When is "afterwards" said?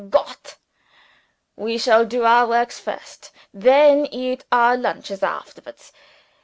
5.21-5.93